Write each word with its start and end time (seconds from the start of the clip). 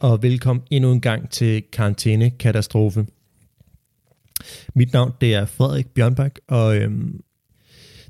Og 0.00 0.22
velkommen 0.22 0.64
endnu 0.70 0.92
en 0.92 1.00
gang 1.00 1.30
til 1.30 1.62
Karantæne 1.72 2.30
Katastrofe. 2.30 3.06
Mit 4.74 4.92
navn 4.92 5.12
det 5.20 5.34
er 5.34 5.46
Frederik 5.46 5.86
Bjørnbak, 5.86 6.38
og 6.48 6.76
øhm, 6.76 7.20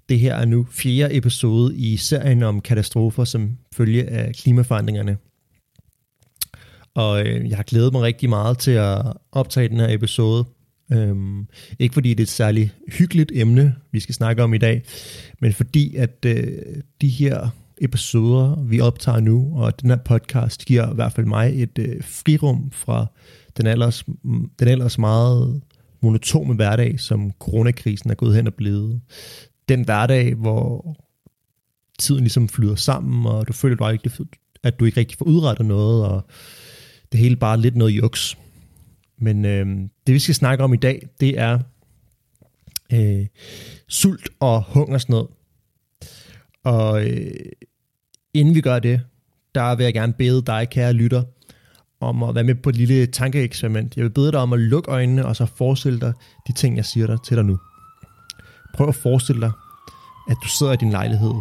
det 0.09 0.19
her 0.19 0.35
er 0.35 0.45
nu 0.45 0.67
fjerde 0.71 1.15
episode 1.15 1.77
i 1.77 1.97
serien 1.97 2.43
om 2.43 2.61
katastrofer 2.61 3.25
som 3.25 3.59
følge 3.73 4.05
af 4.05 4.35
klimaforandringerne. 4.35 5.17
Og 6.95 7.27
øh, 7.27 7.49
jeg 7.49 7.57
har 7.57 7.65
glædet 7.65 7.93
mig 7.93 8.03
rigtig 8.03 8.29
meget 8.29 8.59
til 8.59 8.71
at 8.71 9.03
optage 9.33 9.69
den 9.69 9.77
her 9.77 9.95
episode. 9.95 10.45
Øhm, 10.93 11.47
ikke 11.79 11.93
fordi 11.93 12.09
det 12.09 12.21
er 12.21 12.25
et 12.25 12.29
særligt 12.29 12.75
hyggeligt 12.89 13.33
emne, 13.35 13.75
vi 13.93 14.01
skal 14.01 14.15
snakke 14.15 14.43
om 14.43 14.55
i 14.55 14.59
dag, 14.59 14.83
men 15.41 15.53
fordi 15.53 15.97
at 15.97 16.25
øh, 16.27 16.63
de 17.01 17.09
her 17.09 17.51
episoder, 17.81 18.63
vi 18.63 18.81
optager 18.81 19.21
nu, 19.21 19.53
og 19.57 19.83
den 19.83 19.91
her 19.91 19.97
podcast 19.97 20.65
giver 20.65 20.93
i 20.93 20.95
hvert 20.95 21.13
fald 21.13 21.27
mig 21.27 21.63
et 21.63 21.79
øh, 21.79 22.03
frirum 22.05 22.71
fra 22.71 23.07
den 23.57 23.67
ellers, 23.67 24.05
den 24.59 24.69
ellers 24.69 24.99
meget 24.99 25.63
monotone 26.01 26.55
hverdag, 26.55 27.01
som 27.01 27.33
coronakrisen 27.39 28.11
er 28.11 28.15
gået 28.15 28.35
hen 28.35 28.47
og 28.47 28.55
blevet. 28.55 29.01
Den 29.69 29.85
hverdag, 29.85 30.35
hvor 30.35 30.97
tiden 31.99 32.21
ligesom 32.21 32.49
flyder 32.49 32.75
sammen, 32.75 33.27
og 33.27 33.49
du 33.49 33.53
føler, 33.53 33.99
at 34.63 34.81
du 34.81 34.85
ikke 34.85 35.01
rigtig 35.01 35.19
får 35.19 35.27
udrettet 35.27 35.67
noget, 35.67 36.07
og 36.07 36.27
det 37.13 37.21
hele 37.21 37.37
bare 37.37 37.61
lidt 37.61 37.77
noget 37.77 37.93
juks. 37.93 38.39
Men 39.19 39.45
øh, 39.45 39.67
det 40.07 40.15
vi 40.15 40.19
skal 40.19 40.35
snakke 40.35 40.65
om 40.65 40.75
i 40.75 40.77
dag, 40.77 41.09
det 41.21 41.39
er 41.39 41.59
øh, 42.93 43.27
sult 43.89 44.29
og 44.41 44.65
hungersnød. 44.69 45.27
Og 46.65 47.07
øh, 47.07 47.31
inden 48.35 48.55
vi 48.55 48.61
gør 48.61 48.79
det, 48.79 49.01
der 49.55 49.75
vil 49.75 49.85
jeg 49.85 49.95
gerne 49.95 50.13
bede 50.13 50.43
dig, 50.43 50.69
kære 50.71 50.93
lytter, 50.93 51.23
om 52.01 52.23
at 52.23 52.35
være 52.35 52.45
med 52.45 52.55
på 52.55 52.71
et 52.71 52.77
lille 52.77 53.07
tankeeksperiment. 53.07 53.97
Jeg 53.97 54.05
vil 54.05 54.11
bede 54.11 54.33
dig 54.33 54.41
om 54.41 54.53
at 54.53 54.59
lukke 54.59 54.91
øjnene, 54.91 55.27
og 55.27 55.37
så 55.37 55.47
forestille 55.47 56.01
dig 56.01 56.13
de 56.47 56.53
ting, 56.53 56.77
jeg 56.77 56.85
siger 56.85 57.07
dig 57.07 57.23
til 57.23 57.37
dig 57.37 57.45
nu. 57.45 57.59
Prøv 58.75 58.89
at 58.89 58.95
forestille 58.95 59.41
dig, 59.41 59.53
at 60.31 60.37
du 60.43 60.49
sidder 60.49 60.73
i 60.73 60.77
din 60.77 60.91
lejlighed, 60.91 61.35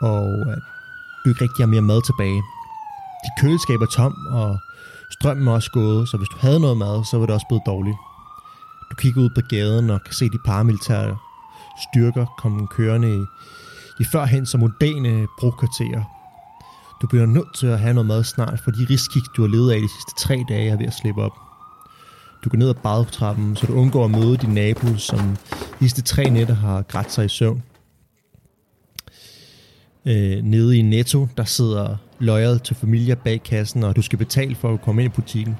og 0.00 0.26
at 0.52 0.58
du 1.24 1.28
ikke 1.28 1.44
rigtig 1.44 1.62
har 1.64 1.70
mere 1.70 1.82
mad 1.82 2.02
tilbage. 2.06 2.42
Dit 3.24 3.34
køleskab 3.40 3.80
er 3.80 3.86
tom, 3.86 4.14
og 4.30 4.58
strømmen 5.10 5.48
er 5.48 5.52
også 5.52 5.70
gået, 5.70 6.08
så 6.08 6.16
hvis 6.16 6.28
du 6.28 6.36
havde 6.40 6.60
noget 6.60 6.76
mad, 6.76 7.04
så 7.04 7.18
var 7.18 7.26
det 7.26 7.34
også 7.34 7.46
blevet 7.48 7.66
dårligt. 7.66 7.96
Du 8.90 8.94
kigger 8.96 9.20
ud 9.22 9.30
på 9.34 9.40
gaden 9.40 9.90
og 9.90 10.04
kan 10.04 10.14
se 10.14 10.24
de 10.24 10.38
paramilitære 10.46 11.16
styrker 11.86 12.26
komme 12.38 12.66
kørende 12.66 13.16
i 13.16 13.22
de 13.98 14.04
førhen 14.04 14.46
så 14.46 14.58
moderne 14.58 15.26
brokvarterer. 15.38 16.04
Du 17.02 17.06
bliver 17.06 17.26
nødt 17.26 17.54
til 17.54 17.66
at 17.66 17.80
have 17.80 17.94
noget 17.94 18.06
mad 18.06 18.24
snart, 18.24 18.60
for 18.64 18.70
de 18.70 18.86
riskik, 18.90 19.22
du 19.36 19.42
har 19.42 19.48
levet 19.48 19.72
af 19.72 19.80
de 19.80 19.88
sidste 19.88 20.12
tre 20.18 20.44
dage, 20.48 20.70
er 20.70 20.76
ved 20.76 20.86
at 20.86 20.94
slippe 20.94 21.22
op. 21.22 21.32
Du 22.44 22.48
går 22.48 22.58
ned 22.58 22.68
ad 22.68 22.74
badetrappen, 22.74 23.56
så 23.56 23.66
du 23.66 23.74
undgår 23.74 24.04
at 24.04 24.10
møde 24.10 24.36
din 24.36 24.50
nabo, 24.50 24.96
som 24.96 25.36
de 25.50 25.78
sidste 25.80 26.02
tre 26.02 26.30
nætter 26.30 26.54
har 26.54 26.82
grædt 26.82 27.12
sig 27.12 27.24
i 27.24 27.28
søvn. 27.28 27.62
Øh, 30.06 30.42
nede 30.42 30.78
i 30.78 30.82
Netto, 30.82 31.28
der 31.36 31.44
sidder 31.44 31.96
løjet 32.18 32.62
til 32.62 32.76
familier 32.76 33.14
bag 33.14 33.42
kassen, 33.42 33.84
og 33.84 33.96
du 33.96 34.02
skal 34.02 34.18
betale 34.18 34.54
for 34.54 34.74
at 34.74 34.82
komme 34.82 35.04
ind 35.04 35.12
i 35.12 35.16
butikken. 35.16 35.56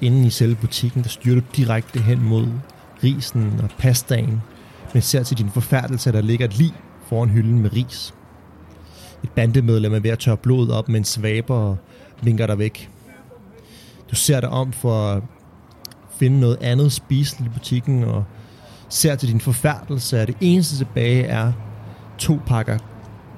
Inden 0.00 0.24
i 0.24 0.30
selve 0.30 0.54
butikken, 0.54 1.02
der 1.02 1.08
styrer 1.08 1.40
du 1.40 1.46
direkte 1.56 2.00
hen 2.00 2.22
mod 2.22 2.48
risen 3.04 3.60
og 3.62 3.70
pastaen, 3.78 4.42
men 4.92 5.02
ser 5.02 5.22
til 5.22 5.38
din 5.38 5.50
forfærdelse, 5.50 6.10
at 6.10 6.14
der 6.14 6.20
ligger 6.20 6.44
et 6.44 6.58
lig 6.58 6.74
foran 7.10 7.30
hylden 7.30 7.58
med 7.58 7.72
ris. 7.72 8.14
Et 9.24 9.30
bandemedlem 9.30 9.94
er 9.94 9.98
ved 9.98 10.10
at 10.10 10.18
tørre 10.18 10.36
blodet 10.36 10.72
op, 10.72 10.88
med 10.88 10.98
en 10.98 11.04
svaber 11.04 11.54
og 11.54 11.76
vinker 12.22 12.46
dig 12.46 12.58
væk. 12.58 12.90
Du 14.10 14.14
ser 14.14 14.40
dig 14.40 14.48
om 14.48 14.72
for 14.72 15.08
at 15.08 15.22
finde 16.18 16.40
noget 16.40 16.58
andet 16.60 16.92
spiseligt 16.92 17.50
i 17.50 17.52
butikken, 17.58 18.04
og 18.04 18.24
ser 18.88 19.14
til 19.14 19.28
din 19.28 19.40
forfærdelse, 19.40 20.18
at 20.18 20.28
det 20.28 20.36
eneste 20.40 20.76
tilbage 20.76 21.24
er 21.24 21.52
to 22.18 22.38
pakker 22.46 22.78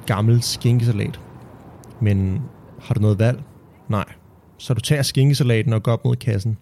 gammel 0.06 0.42
skinkesalat. 0.42 1.20
Men 2.00 2.40
har 2.80 2.94
du 2.94 3.00
noget 3.00 3.18
valg? 3.18 3.42
Nej. 3.88 4.04
Så 4.58 4.74
du 4.74 4.80
tager 4.80 5.02
skinkesalaten 5.02 5.72
og 5.72 5.82
går 5.82 5.92
op 5.92 6.04
mod 6.04 6.16
kassen. 6.16 6.58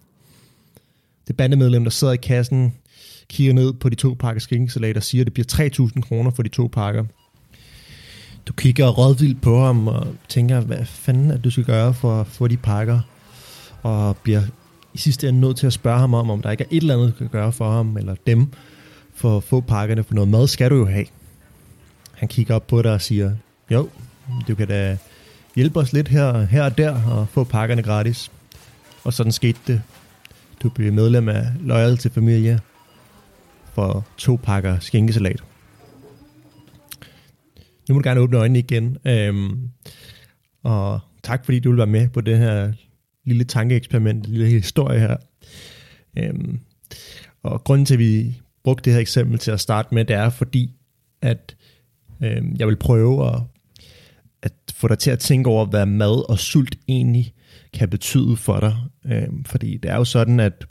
Det 1.29 1.37
bandemedlem, 1.37 1.85
der 1.85 1.91
sidder 1.91 2.13
i 2.13 2.17
kassen, 2.17 2.75
kigger 3.31 3.53
ned 3.53 3.73
på 3.73 3.89
de 3.89 3.95
to 3.95 4.17
pakker 4.19 4.41
skinkesalat 4.41 4.97
og 4.97 5.03
siger, 5.03 5.23
at 5.23 5.27
det 5.27 5.33
bliver 5.33 5.89
3.000 5.97 6.01
kroner 6.01 6.31
for 6.31 6.43
de 6.43 6.49
to 6.49 6.69
pakker. 6.73 7.05
Du 8.47 8.53
kigger 8.53 8.89
rådvildt 8.89 9.43
på 9.43 9.65
ham 9.65 9.89
og 9.89 10.07
tænker, 10.29 10.61
hvad 10.61 10.85
fanden 10.85 11.31
er 11.31 11.39
du 11.39 11.51
skal 11.51 11.65
gøre 11.65 11.95
for 11.95 12.21
at 12.21 12.27
få 12.27 12.49
de 12.49 12.57
pakker? 12.57 13.01
Og 13.83 14.17
bliver 14.17 14.43
i 14.95 14.99
sidste 14.99 15.29
ende 15.29 15.41
nødt 15.41 15.57
til 15.57 15.67
at 15.67 15.73
spørge 15.73 15.99
ham 15.99 16.15
om, 16.15 16.31
om 16.31 16.43
der 16.43 16.51
ikke 16.51 16.65
er 16.65 16.69
et 16.71 16.81
eller 16.81 16.95
andet, 16.95 17.09
du 17.09 17.15
kan 17.19 17.29
gøre 17.29 17.53
for 17.53 17.73
ham 17.73 17.97
eller 17.97 18.15
dem, 18.27 18.49
for 19.15 19.37
at 19.37 19.43
få 19.43 19.61
pakkerne, 19.61 20.05
for 20.05 20.15
noget 20.15 20.31
mad 20.31 20.49
skal 20.49 20.71
du 20.71 20.77
jo 20.77 20.87
have. 20.87 21.07
Han 22.13 22.29
kigger 22.29 22.55
op 22.55 22.67
på 22.67 22.83
dig 22.83 22.93
og 22.93 23.01
siger, 23.01 23.33
jo, 23.71 23.89
du 24.49 24.55
kan 24.55 24.69
da 24.69 24.97
hjælpe 25.57 25.79
os 25.79 25.93
lidt 25.93 26.09
her, 26.09 26.47
her 26.47 26.65
og 26.65 26.79
der 26.79 27.05
og 27.05 27.29
få 27.29 27.45
pakkerne 27.45 27.83
gratis. 27.83 28.31
Og 29.05 29.13
sådan 29.13 29.33
skete 29.33 29.59
det. 29.67 29.83
Du 30.63 30.69
blev 30.69 30.93
medlem 30.93 31.29
af 31.29 31.47
Loyal 31.61 31.97
til 31.97 32.11
Familie 32.11 32.61
for 33.81 34.07
to 34.17 34.37
pakker 34.37 34.79
skinkesalat. 34.79 35.43
Nu 37.89 37.95
må 37.95 38.01
du 38.01 38.09
gerne 38.09 38.21
åbne 38.21 38.39
øjnene 38.39 38.59
igen. 38.59 38.97
Øhm, 39.05 39.71
og 40.63 41.01
tak 41.23 41.45
fordi 41.45 41.59
du 41.59 41.71
vil 41.71 41.77
være 41.77 41.87
med 41.87 42.09
på 42.09 42.21
det 42.21 42.39
her 42.39 42.73
lille 43.25 43.45
tankeeksperiment, 43.45 44.27
lille 44.27 44.47
historie 44.47 45.01
her. 45.01 45.17
Øhm, 46.19 46.61
og 47.43 47.65
grunden 47.65 47.85
til, 47.85 47.95
at 47.95 47.99
vi 47.99 48.41
brugte 48.65 48.85
det 48.85 48.93
her 48.93 49.01
eksempel 49.01 49.39
til 49.39 49.51
at 49.51 49.61
starte 49.61 49.95
med, 49.95 50.05
det 50.05 50.17
er 50.17 50.31
fordi, 50.31 50.75
at 51.23 51.57
øhm, 52.23 52.57
jeg 52.59 52.67
vil 52.67 52.77
prøve 52.77 53.29
at, 53.29 53.43
at 54.43 54.53
få 54.75 54.89
dig 54.89 54.99
til 54.99 55.11
at 55.11 55.19
tænke 55.19 55.51
over, 55.51 55.67
hvad 55.67 55.87
mad 55.87 56.31
og 56.31 56.39
sult 56.39 56.79
egentlig 56.89 57.35
kan 57.73 57.89
betyde 57.89 58.37
for 58.37 58.61
dig. 58.61 58.77
Øhm, 59.05 59.45
fordi 59.45 59.77
det 59.77 59.91
er 59.91 59.97
jo 59.97 60.05
sådan, 60.05 60.41
at 60.41 60.67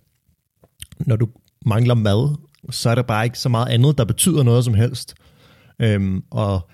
når 1.00 1.16
du 1.16 1.28
mangler 1.66 1.94
mad, 1.94 2.49
så 2.70 2.90
er 2.90 2.96
der 2.96 3.02
bare 3.02 3.26
ikke 3.26 3.40
så 3.40 3.50
meget 3.50 3.70
andet, 3.70 3.98
der 3.98 4.06
betyder 4.06 4.44
noget 4.44 4.66
som 4.66 4.74
helst. 4.74 5.16
Øhm, 5.80 6.24
og 6.32 6.70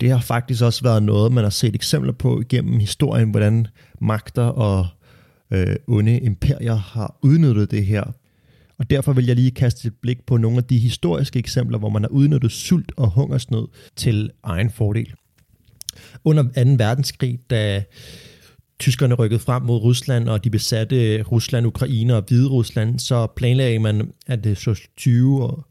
det 0.00 0.10
har 0.10 0.20
faktisk 0.20 0.62
også 0.62 0.82
været 0.82 1.02
noget, 1.02 1.32
man 1.32 1.44
har 1.44 1.50
set 1.50 1.74
eksempler 1.74 2.12
på 2.12 2.40
igennem 2.40 2.78
historien, 2.78 3.30
hvordan 3.30 3.66
magter 4.00 4.42
og 4.42 4.86
øh, 5.50 5.76
onde 5.86 6.20
imperier 6.20 6.74
har 6.74 7.18
udnyttet 7.22 7.70
det 7.70 7.86
her. 7.86 8.04
Og 8.78 8.90
derfor 8.90 9.12
vil 9.12 9.26
jeg 9.26 9.36
lige 9.36 9.50
kaste 9.50 9.88
et 9.88 9.94
blik 10.02 10.26
på 10.26 10.36
nogle 10.36 10.58
af 10.58 10.64
de 10.64 10.78
historiske 10.78 11.38
eksempler, 11.38 11.78
hvor 11.78 11.88
man 11.88 12.02
har 12.02 12.08
udnyttet 12.08 12.52
sult 12.52 12.92
og 12.96 13.10
hungersnød 13.10 13.68
til 13.96 14.30
egen 14.42 14.70
fordel. 14.70 15.14
Under 16.24 16.42
2. 16.42 16.50
verdenskrig, 16.84 17.38
da 17.50 17.84
tyskerne 18.78 19.14
rykkede 19.14 19.40
frem 19.40 19.62
mod 19.62 19.76
Rusland, 19.76 20.28
og 20.28 20.44
de 20.44 20.50
besatte 20.50 21.22
Rusland, 21.22 21.66
Ukraine 21.66 22.16
og 22.16 22.24
Hvide 22.28 22.48
Rusland, 22.48 22.98
så 22.98 23.26
planlagde 23.26 23.78
man, 23.78 24.12
at 24.26 24.44
det 24.44 24.58
så 24.58 24.80
20 24.96 25.62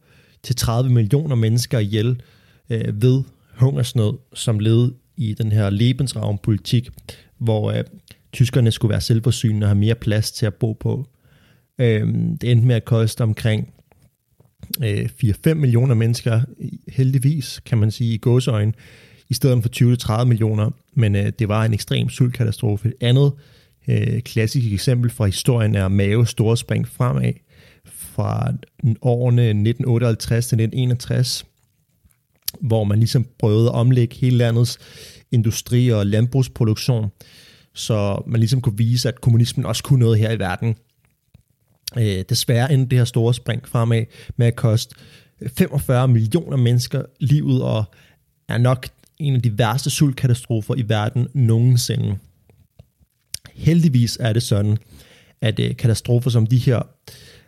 til 0.43 0.55
30 0.55 0.91
millioner 0.91 1.35
mennesker 1.35 1.79
ihjel 1.79 2.21
øh, 2.69 3.01
ved 3.01 3.23
hungersnød, 3.59 4.13
som 4.33 4.59
led 4.59 4.91
i 5.17 5.33
den 5.33 5.51
her 5.51 5.69
Lebensraum-politik, 5.69 6.89
hvor 7.37 7.71
øh, 7.71 7.83
tyskerne 8.33 8.71
skulle 8.71 8.89
være 8.91 9.01
selvforsynende 9.01 9.65
og 9.65 9.69
have 9.69 9.79
mere 9.79 9.95
plads 9.95 10.31
til 10.31 10.45
at 10.45 10.53
bo 10.53 10.73
på. 10.73 11.07
Øh, 11.79 12.07
det 12.41 12.51
endte 12.51 12.67
med 12.67 12.75
at 12.75 12.85
koste 12.85 13.21
omkring 13.21 13.73
øh, 14.83 15.09
4-5 15.23 15.53
millioner 15.53 15.95
mennesker, 15.95 16.41
heldigvis 16.87 17.61
kan 17.65 17.77
man 17.77 17.91
sige 17.91 18.13
i 18.13 18.17
gåseøjne, 18.17 18.73
i 19.29 19.33
stedet 19.33 19.63
for 19.63 20.21
20-30 20.21 20.25
millioner, 20.25 20.71
men 20.93 21.15
øh, 21.15 21.31
det 21.39 21.47
var 21.47 21.65
en 21.65 21.73
ekstrem 21.73 22.09
sultkatastrofe. 22.09 22.87
Et 22.87 22.93
andet 23.01 23.31
øh, 23.87 24.21
klassisk 24.21 24.73
eksempel 24.73 25.09
fra 25.09 25.25
historien 25.25 25.75
er 25.75 25.87
Mao 25.87 26.25
storspring 26.25 26.87
fremad 26.87 27.33
fra 27.85 28.53
årene 29.01 29.41
1958 29.41 30.47
til 30.47 30.55
1961, 30.55 31.45
hvor 32.61 32.83
man 32.83 32.99
ligesom 32.99 33.27
prøvede 33.39 33.67
at 33.67 33.75
omlægge 33.75 34.15
hele 34.15 34.37
landets 34.37 34.79
industri- 35.31 35.89
og 35.89 36.05
landbrugsproduktion, 36.05 37.11
så 37.73 38.23
man 38.27 38.39
ligesom 38.39 38.61
kunne 38.61 38.77
vise, 38.77 39.07
at 39.07 39.21
kommunismen 39.21 39.65
også 39.65 39.83
kunne 39.83 39.99
noget 39.99 40.19
her 40.19 40.31
i 40.31 40.39
verden. 40.39 40.75
Øh, 41.97 42.23
desværre 42.29 42.73
endte 42.73 42.89
det 42.89 42.97
her 42.97 43.05
store 43.05 43.33
spring 43.33 43.67
fremad 43.67 44.05
med 44.37 44.47
at 44.47 44.55
koste 44.55 44.95
45 45.57 46.07
millioner 46.07 46.57
mennesker 46.57 47.03
livet, 47.19 47.63
og 47.63 47.83
er 48.49 48.57
nok 48.57 48.87
en 49.19 49.35
af 49.35 49.41
de 49.41 49.57
værste 49.57 49.89
sultkatastrofer 49.89 50.75
i 50.75 50.89
verden 50.89 51.27
nogensinde. 51.33 52.17
Heldigvis 53.53 54.17
er 54.19 54.33
det 54.33 54.43
sådan, 54.43 54.77
at 55.41 55.59
øh, 55.59 55.75
katastrofer 55.75 56.29
som 56.29 56.47
de 56.47 56.57
her 56.57 56.81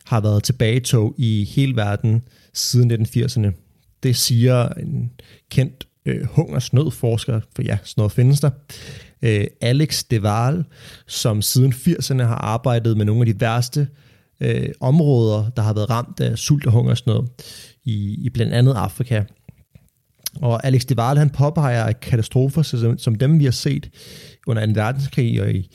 har 0.06 0.22
været 0.22 0.44
tilbagetog 0.44 1.16
i 1.18 1.44
hele 1.44 1.76
verden 1.76 2.22
siden 2.54 2.92
1980'erne. 2.92 3.52
Det 4.04 4.16
siger 4.16 4.70
en 4.70 5.12
kendt 5.52 5.88
øh, 6.06 6.26
hungersnødforsker, 6.26 7.40
for 7.56 7.62
ja, 7.62 7.78
sådan 7.84 8.02
noget 8.02 8.12
findes 8.12 8.40
der, 8.40 8.50
øh, 9.22 9.48
Alex 9.62 10.04
Deval, 10.12 10.64
som 11.08 11.42
siden 11.42 11.74
80'erne 11.74 12.24
har 12.24 12.36
arbejdet 12.36 12.98
med 12.98 13.06
nogle 13.06 13.22
af 13.22 13.26
de 13.26 13.42
værste 13.42 13.88
øh, 14.42 14.70
områder, 14.80 15.50
der 15.50 15.62
har 15.62 15.74
været 15.74 15.90
ramt 15.90 16.20
af 16.20 16.38
sult 16.38 16.66
og 16.66 16.72
hungersnød 16.72 17.28
i, 17.84 18.26
i 18.26 18.30
blandt 18.30 18.54
andet 18.54 18.74
Afrika. 18.74 19.24
Og 20.42 20.66
Alex 20.66 20.86
Deval, 20.86 21.18
han 21.18 21.30
påpeger, 21.30 21.84
at 21.84 22.00
katastrofer 22.00 22.62
som, 22.62 22.98
som 22.98 23.16
dem, 23.16 23.40
vi 23.40 23.44
har 23.44 23.52
set 23.52 23.90
under 24.48 24.66
2. 24.66 24.72
verdenskrig 24.76 25.42
og 25.42 25.52
i, 25.52 25.70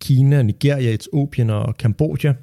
Kina, 0.00 0.42
Nigeria, 0.42 0.94
Etiopien 0.94 1.50
og 1.50 1.76
Kambodja, 1.76 2.34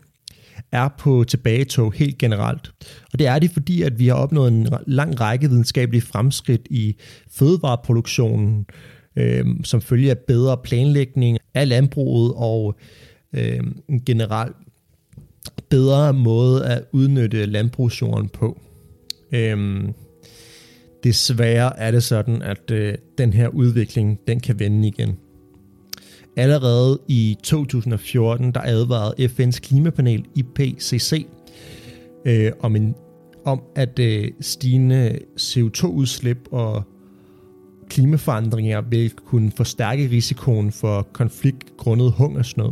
er 0.72 0.90
på 1.00 1.24
tilbagetog 1.24 1.94
helt 1.94 2.18
generelt. 2.18 2.72
Og 3.14 3.20
det 3.20 3.28
er 3.28 3.40
det, 3.40 3.52
fordi 3.52 3.82
at 3.82 4.00
vi 4.00 4.08
har 4.08 4.16
opnået 4.16 4.52
en 4.52 4.68
lang 4.88 5.20
række 5.20 5.50
videnskabelige 5.50 6.02
fremskridt 6.02 6.68
i 6.70 6.96
fødevareproduktionen, 7.32 8.66
øh, 9.16 9.46
som 9.64 9.82
følger 9.82 10.12
af 10.12 10.18
bedre 10.18 10.58
planlægning 10.58 11.38
af 11.54 11.70
landbruget 11.70 12.34
og 12.36 12.76
øh, 13.34 13.60
en 13.90 14.06
generelt 14.06 14.56
bedre 15.70 16.14
måde 16.14 16.66
at 16.66 16.84
udnytte 16.92 17.46
landbrugsjorden 17.46 18.30
på. 18.30 18.62
Øh, 19.32 19.84
desværre 21.04 21.80
er 21.80 21.92
det 21.92 22.04
sådan, 22.04 22.42
at 22.42 22.72
øh, 22.72 22.96
den 23.18 23.34
her 23.34 23.48
udvikling, 23.48 24.20
den 24.28 24.40
kan 24.40 24.60
vende 24.60 24.88
igen. 24.88 25.18
Allerede 26.38 27.00
i 27.08 27.38
2014, 27.44 28.52
der 28.52 28.62
advarede 28.64 29.26
FN's 29.26 29.60
klimapanel 29.60 30.26
IPCC 30.36 31.26
øh, 32.26 32.52
om, 32.60 32.76
en, 32.76 32.96
om 33.46 33.62
at 33.76 34.00
øh, 34.00 34.32
stigende 34.42 35.20
CO2-udslip 35.40 36.48
og 36.52 36.84
klimaforandringer 37.90 38.82
vil 38.82 39.10
kunne 39.10 39.52
forstærke 39.52 40.10
risikoen 40.10 40.72
for 40.72 41.08
konflikt 41.14 41.78
grundet 41.78 42.12
hungersnød. 42.12 42.72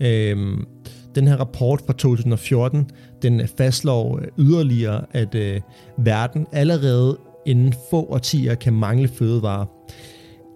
Øhm, 0.00 0.64
den 1.14 1.28
her 1.28 1.36
rapport 1.36 1.82
fra 1.86 1.92
2014, 1.92 2.90
den 3.22 3.40
øh, 3.40 3.48
fastslår 3.58 4.18
øh, 4.18 4.24
yderligere, 4.38 5.04
at 5.12 5.34
øh, 5.34 5.60
verden 5.96 6.46
allerede 6.52 7.18
inden 7.46 7.74
få 7.90 8.06
årtier 8.10 8.54
kan 8.54 8.72
mangle 8.72 9.08
fødevarer. 9.08 9.64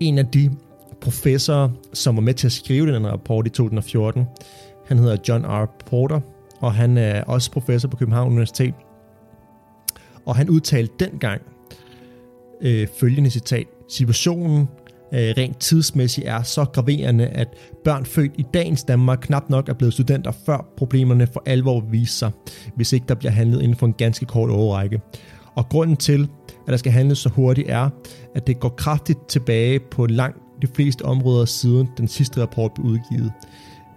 En 0.01 0.19
af 0.19 0.27
de 0.27 0.51
professorer, 1.01 1.69
som 1.93 2.17
var 2.17 2.23
med 2.23 2.35
til 2.35 2.47
at 2.47 2.53
skrive 2.53 2.95
den 2.95 3.07
rapport 3.07 3.47
i 3.47 3.51
2014, 3.51 4.25
han 4.87 4.99
hedder 4.99 5.17
John 5.29 5.45
R. 5.45 5.67
Porter, 5.87 6.21
og 6.61 6.75
han 6.75 6.99
er 6.99 7.25
også 7.25 7.51
professor 7.51 7.89
på 7.89 7.97
København 7.97 8.29
Universitet. 8.29 8.75
Og 10.27 10.37
han 10.37 10.51
udtalte 10.51 10.93
dengang, 11.01 11.43
øh, 12.61 12.89
følgende 13.01 13.31
citat. 13.31 13.67
Situationen 13.89 14.69
øh, 15.13 15.35
rent 15.39 15.59
tidsmæssigt 15.59 16.27
er 16.27 16.43
så 16.43 16.65
graverende, 16.65 17.27
at 17.27 17.49
børn 17.85 18.05
født 18.05 18.33
i 18.39 18.45
dagens 18.55 18.85
Danmark 18.85 19.19
knap 19.23 19.51
nok 19.51 19.69
er 19.69 19.75
blevet 19.75 19.95
studenter, 19.95 20.33
før 20.47 20.73
problemerne 20.77 21.27
for 21.27 21.43
alvor 21.47 21.81
viser 21.91 22.17
sig, 22.17 22.31
hvis 22.77 22.93
ikke 22.93 23.07
der 23.09 23.15
bliver 23.15 23.33
handlet 23.33 23.63
inden 23.63 23.77
for 23.77 23.87
en 23.87 23.93
ganske 23.93 24.27
kort 24.27 24.51
overrække. 24.51 25.01
Og 25.55 25.69
grunden 25.69 25.97
til, 25.97 26.29
at 26.67 26.71
der 26.71 26.77
skal 26.77 26.93
handles 26.93 27.19
så 27.19 27.29
hurtigt, 27.29 27.71
er, 27.71 27.89
at 28.35 28.47
det 28.47 28.61
går 28.61 28.69
kraftigt 28.69 29.29
tilbage 29.29 29.81
på 29.91 30.07
langt 30.07 30.39
de 30.63 30.67
fleste 30.67 31.03
områder 31.03 31.45
siden 31.45 31.89
den 31.99 32.09
sidste 32.09 32.43
rapport 32.43 32.73
blev 32.75 32.87
udgivet. 32.87 33.33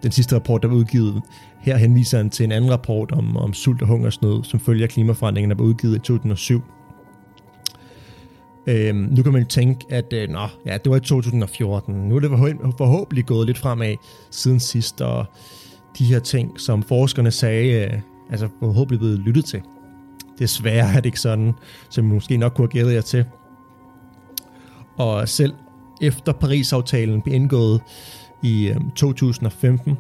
Den 0.04 0.12
sidste 0.12 0.36
rapport, 0.36 0.62
der 0.62 0.68
blev 0.68 0.80
udgivet, 0.80 1.22
her 1.62 1.78
henviser 1.78 2.18
han 2.18 2.30
til 2.30 2.44
en 2.44 2.52
anden 2.52 2.72
rapport 2.72 3.12
om, 3.12 3.38
om 3.38 3.54
sult 3.54 3.82
og 3.82 3.88
hungersnød, 3.88 4.44
som 4.44 4.60
følger 4.60 4.88
klimaforandringerne, 4.88 5.50
der 5.50 5.58
blev 5.58 5.68
udgivet 5.68 5.96
i 5.96 6.00
2007. 6.00 6.62
Øhm, 8.68 8.98
nu 8.98 9.24
kan 9.24 9.34
man 9.34 9.46
tænke, 9.46 9.86
at 9.90 10.14
øh, 10.14 10.30
nå, 10.30 10.48
ja, 10.66 10.78
det 10.78 10.90
var 10.90 10.96
i 10.96 11.00
2014. 11.00 11.96
Nu 11.96 12.16
er 12.16 12.20
det 12.20 12.30
forhåbentlig 12.78 13.26
gået 13.26 13.48
lidt 13.48 13.58
fremad 13.58 13.96
siden 14.32 14.60
sidst, 14.60 15.02
og 15.02 15.26
de 15.98 16.06
her 16.06 16.20
ting, 16.20 16.60
som 16.60 16.84
forskerne 16.84 17.32
sagde, 17.32 17.86
øh, 17.86 18.00
altså 18.32 18.48
forhåbentlig 18.60 19.00
blevet 19.00 19.20
lyttet 19.20 19.46
til. 19.46 19.62
Desværre 20.40 20.94
er 20.94 20.96
det 20.96 21.06
ikke 21.06 21.20
sådan, 21.20 21.54
som 21.90 22.10
vi 22.10 22.14
måske 22.14 22.38
nok 22.38 22.54
kunne 22.54 22.68
have 22.72 22.84
gædet 22.84 22.94
jer 22.94 23.02
til. 23.02 23.26
Og 24.98 25.30
selv 25.30 25.54
efter 26.02 26.34
Paris-aftalen 26.34 27.22
blev 27.22 27.36
indgået 27.36 27.82
i 28.44 28.68
øh, 28.68 28.76
2015, 28.96 29.98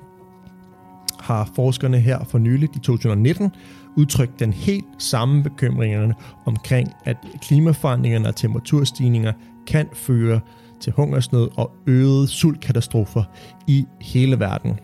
har 1.29 1.49
forskerne 1.55 1.99
her 1.99 2.23
for 2.23 2.37
nyligt 2.37 2.75
i 2.75 2.79
2019 2.79 3.51
udtrykt 3.97 4.39
den 4.39 4.53
helt 4.53 4.85
samme 4.97 5.43
bekymringerne 5.43 6.13
omkring, 6.45 6.93
at 7.05 7.17
klimaforandringerne 7.41 8.27
og 8.27 8.35
temperaturstigninger 8.35 9.33
kan 9.67 9.87
føre 9.93 10.39
til 10.81 10.93
hungersnød 10.93 11.49
og 11.57 11.71
øgede 11.87 12.27
sultkatastrofer 12.27 13.23
i 13.67 13.85
hele 14.01 14.39
verden. 14.39 14.79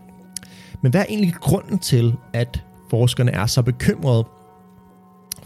Men 0.81 0.91
hvad 0.91 1.01
er 1.01 1.05
egentlig 1.09 1.33
grunden 1.33 1.79
til, 1.79 2.15
at 2.33 2.63
forskerne 2.89 3.31
er 3.31 3.45
så 3.45 3.61
bekymrede 3.61 4.27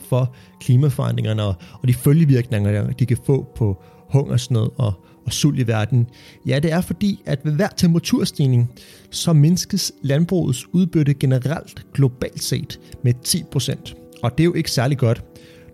for 0.10 0.34
klimaforandringerne 0.60 1.44
og 1.44 1.88
de 1.88 1.94
følgevirkninger, 1.94 2.92
de 2.92 3.06
kan 3.06 3.18
få 3.26 3.48
på 3.56 3.84
hungersnød 4.10 4.70
og 4.78 4.94
og 5.30 5.34
sult 5.34 5.60
i 5.60 5.68
verden? 5.68 6.08
Ja, 6.46 6.60
det 6.60 6.72
er 6.72 6.82
fordi, 6.82 7.22
at 7.26 7.40
ved 7.44 7.52
hver 7.52 7.68
temperaturstigning, 7.68 8.72
så 9.12 9.34
mindskes 9.34 9.92
landbrugets 10.02 10.66
udbytte 10.74 11.14
generelt 11.14 11.86
globalt 11.94 12.44
set 12.44 12.80
med 13.04 13.14
10%. 13.28 14.20
Og 14.24 14.38
det 14.38 14.44
er 14.44 14.46
jo 14.46 14.54
ikke 14.54 14.72
særlig 14.72 14.98
godt, 14.98 15.24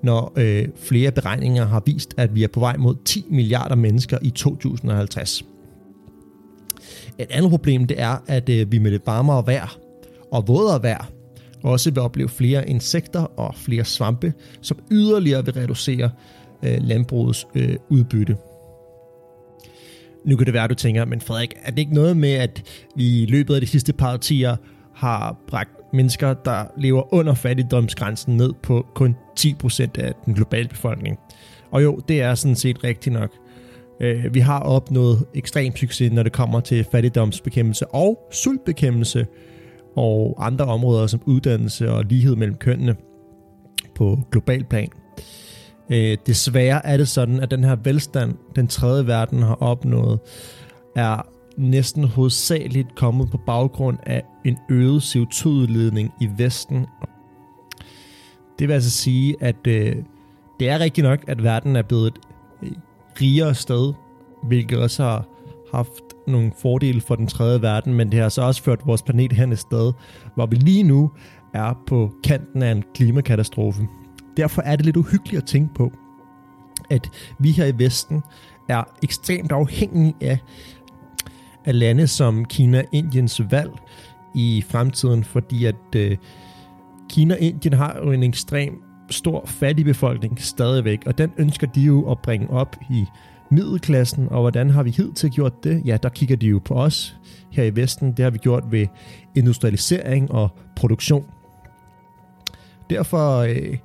når 0.04 0.34
øh, 0.38 0.68
flere 0.80 1.12
beregninger 1.12 1.66
har 1.66 1.84
vist, 1.86 2.14
at 2.18 2.36
vi 2.36 2.44
er 2.44 2.48
på 2.48 2.60
vej 2.60 2.78
mod 2.78 2.96
10 3.06 3.26
milliarder 3.30 3.76
mennesker 3.76 4.18
i 4.22 4.30
2050. 4.30 5.46
Et 7.20 7.28
andet 7.30 7.50
problem 7.50 7.88
det 7.88 8.02
er, 8.02 8.18
at 8.28 8.50
øh, 8.50 8.72
vi 8.72 8.78
med 8.78 8.92
det 8.92 9.02
varmere 9.06 9.48
vejr 9.48 9.78
og 10.32 10.48
vådere 10.48 10.84
vejr 10.84 11.06
også 11.64 11.92
vil 11.92 12.02
opleve 12.02 12.30
flere 12.30 12.70
insekter 12.70 13.20
og 13.20 13.56
flere 13.56 13.86
svampe, 13.86 14.34
som 14.62 14.78
yderligere 14.92 15.46
vil 15.46 15.54
reducere 15.54 16.10
øh, 16.64 16.78
landbrugets 16.82 17.48
øh, 17.56 17.76
udbytte. 17.90 18.38
Nu 20.26 20.36
kan 20.36 20.46
det 20.46 20.54
være, 20.54 20.64
at 20.64 20.70
du 20.70 20.76
tænker, 20.76 21.06
men 21.06 21.22
Frederik, 21.22 21.54
er 21.64 21.72
det 21.72 21.80
ikke 21.80 21.94
noget 21.94 22.18
med, 22.18 22.34
at 22.34 22.64
vi 22.96 23.22
i 23.22 23.26
løbet 23.26 23.56
af 23.56 23.62
de 23.62 23.68
sidste 23.68 23.94
par 23.94 24.14
årtier 24.14 24.56
har 24.96 25.38
bragt 25.48 25.94
mennesker, 25.94 26.34
der 26.34 26.66
lever 26.78 27.14
under 27.14 27.34
fattigdomsgrænsen 27.34 28.38
ned 28.38 28.54
på 28.64 28.86
kun 28.96 29.16
10% 29.40 29.82
af 30.00 30.14
den 30.26 30.34
globale 30.34 30.68
befolkning? 30.68 31.18
Og 31.72 31.84
jo, 31.84 32.00
det 32.08 32.22
er 32.22 32.36
sådan 32.36 32.56
set 32.56 32.84
rigtigt 32.84 33.14
nok. 33.14 33.32
Øh, 34.02 34.34
vi 34.34 34.40
har 34.40 34.60
opnået 34.60 35.26
ekstrem 35.36 35.76
succes, 35.76 36.12
når 36.12 36.24
det 36.24 36.32
kommer 36.32 36.60
til 36.60 36.86
fattigdomsbekæmpelse 36.92 37.88
og 37.88 38.28
sultbekæmpelse 38.32 39.28
og 39.96 40.46
andre 40.46 40.66
områder 40.66 41.08
som 41.08 41.22
uddannelse 41.26 41.92
og 41.92 42.06
lighed 42.06 42.36
mellem 42.36 42.56
kønnene 42.56 42.96
på 43.96 44.20
global 44.32 44.64
plan. 44.64 44.90
Øh, 45.90 46.18
desværre 46.26 46.86
er 46.86 46.98
det 46.98 47.08
sådan, 47.08 47.40
at 47.40 47.52
den 47.52 47.64
her 47.64 47.76
velstand, 47.76 48.36
den 48.56 48.68
tredje 48.68 49.08
verden 49.08 49.44
har 49.44 49.56
opnået, 49.56 50.20
er 50.96 51.28
næsten 51.58 52.04
hovedsageligt 52.04 52.96
kommet 52.96 53.32
på 53.32 53.38
baggrund 53.46 53.98
af 54.04 54.24
en 54.46 54.58
øget 54.70 55.02
CO2-udledning 55.02 56.14
i 56.22 56.30
Vesten. 56.38 56.86
Det 58.60 58.68
vil 58.68 58.74
altså 58.74 58.92
sige, 58.92 59.36
at 59.42 59.68
øh, 59.68 59.96
det 60.60 60.70
er 60.70 60.80
rigtigt 60.80 61.06
nok, 61.06 61.20
at 61.28 61.44
verden 61.44 61.76
er 61.76 61.82
blevet 61.82 62.08
et 62.08 62.20
øh, 62.64 62.72
rigere 63.22 63.56
sted, 63.56 63.94
hvilket 64.44 64.80
også 64.80 65.04
har 65.04 65.28
haft 65.74 66.04
nogle 66.28 66.52
fordele 66.62 67.02
for 67.02 67.16
den 67.16 67.28
tredje 67.28 67.62
verden, 67.62 67.94
men 67.94 68.12
det 68.12 68.20
har 68.20 68.30
så 68.30 68.42
også 68.42 68.64
ført 68.64 68.88
vores 68.88 69.02
planet 69.02 69.32
hen 69.32 69.52
et 69.52 69.60
sted, 69.60 69.94
hvor 70.36 70.46
vi 70.46 70.56
lige 70.56 70.84
nu 70.84 71.12
er 71.54 71.84
på 71.88 72.12
kanten 72.24 72.64
af 72.64 72.72
en 72.72 72.84
klimakatastrofe. 72.94 73.88
Derfor 74.38 74.62
er 74.62 74.76
det 74.76 74.86
lidt 74.86 74.98
uhyggeligt 74.98 75.42
at 75.42 75.48
tænke 75.48 75.74
på, 75.74 75.92
at 76.90 77.10
vi 77.40 77.52
her 77.52 77.66
i 77.66 77.80
Vesten 77.80 78.24
er 78.70 78.84
ekstremt 79.04 79.52
afhængige 79.52 80.16
af, 80.22 80.40
af 81.66 81.80
lande 81.80 82.08
som 82.08 82.46
Kina 82.46 82.80
og 82.80 82.86
Indiens 82.92 83.42
valg 83.52 83.72
i 84.36 84.64
fremtiden, 84.70 85.24
fordi 85.24 85.66
at 85.66 85.96
øh, 85.96 86.18
Kina 87.10 87.34
og 87.34 87.40
Indien 87.40 87.74
har 87.74 88.00
jo 88.04 88.12
en 88.12 88.24
ekstrem 88.24 88.82
stor 89.10 89.46
fattig 89.46 89.86
befolkning 89.86 90.42
stadigvæk, 90.42 91.04
og 91.06 91.18
den 91.18 91.32
ønsker 91.38 91.68
de 91.68 91.82
jo 91.82 92.12
at 92.12 92.20
bringe 92.20 92.50
op 92.50 92.76
i 92.90 93.06
middelklassen, 93.52 94.30
og 94.30 94.42
hvordan 94.42 94.70
har 94.70 94.84
vi 94.84 94.90
hidtil 94.90 95.32
gjort 95.32 95.64
det? 95.64 95.82
Ja, 95.86 95.98
der 96.04 96.10
kigger 96.10 96.36
de 96.36 96.48
jo 96.48 96.60
på 96.66 96.74
os 96.74 97.18
her 97.52 97.64
i 97.64 97.76
Vesten. 97.76 98.12
Det 98.12 98.24
har 98.24 98.30
vi 98.30 98.38
gjort 98.38 98.64
ved 98.72 98.88
industrialisering 99.36 100.32
og 100.32 100.50
produktion. 100.76 101.26
Derfor 102.90 103.38
øh, 103.38 103.78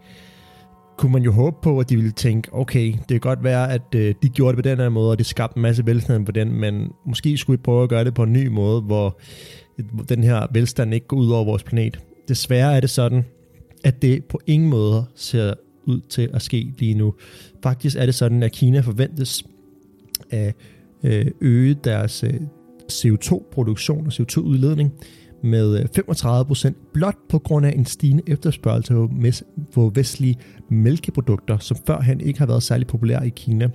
kunne 1.00 1.12
man 1.12 1.22
jo 1.22 1.32
håbe 1.32 1.56
på, 1.62 1.80
at 1.80 1.90
de 1.90 1.96
ville 1.96 2.12
tænke, 2.12 2.54
okay, 2.54 2.92
det 2.92 3.08
kan 3.08 3.20
godt 3.20 3.44
være, 3.44 3.72
at 3.72 3.94
øh, 3.94 4.14
de 4.22 4.28
gjorde 4.28 4.56
det 4.56 4.64
på 4.64 4.68
den 4.68 4.78
her 4.78 4.88
måde, 4.88 5.10
og 5.10 5.18
det 5.18 5.26
skabte 5.26 5.56
en 5.58 5.62
masse 5.62 5.86
velstand 5.86 6.26
på 6.26 6.32
den, 6.32 6.52
men 6.52 6.92
måske 7.06 7.36
skulle 7.36 7.58
vi 7.58 7.62
prøve 7.62 7.82
at 7.82 7.88
gøre 7.88 8.04
det 8.04 8.14
på 8.14 8.22
en 8.22 8.32
ny 8.32 8.46
måde, 8.46 8.76
øh, 8.76 8.84
hvor 8.84 9.20
den 10.08 10.24
her 10.24 10.46
velstand 10.52 10.94
ikke 10.94 11.06
går 11.06 11.16
ud 11.16 11.30
over 11.30 11.44
vores 11.44 11.62
planet. 11.62 12.00
Desværre 12.28 12.76
er 12.76 12.80
det 12.80 12.90
sådan, 12.90 13.24
at 13.84 14.02
det 14.02 14.24
på 14.24 14.40
ingen 14.46 14.68
måde 14.68 15.04
ser 15.14 15.54
ud 15.86 16.00
til 16.00 16.30
at 16.34 16.42
ske 16.42 16.74
lige 16.78 16.94
nu. 16.94 17.14
Faktisk 17.62 17.96
er 17.96 18.06
det 18.06 18.14
sådan, 18.14 18.42
at 18.42 18.52
Kina 18.52 18.80
forventes 18.80 19.44
at 20.30 20.54
øh, 21.04 21.26
øge 21.40 21.74
deres 21.74 22.24
øh, 22.24 22.34
CO2-produktion 22.92 24.06
og 24.06 24.12
CO2-udledning 24.12 24.92
med 25.42 25.78
øh, 25.78 26.04
35% 26.14 26.72
blot 26.92 27.16
på 27.28 27.38
grund 27.38 27.66
af 27.66 27.72
en 27.76 27.86
stigende 27.86 28.22
efterspørgsel 28.26 28.96
på 29.72 29.92
vestlige 29.94 30.36
mælkeprodukter, 30.68 31.58
som 31.58 31.76
førhen 31.86 32.20
ikke 32.20 32.38
har 32.38 32.46
været 32.46 32.62
særlig 32.62 32.86
populære 32.86 33.26
i 33.26 33.30
Kina. 33.30 33.68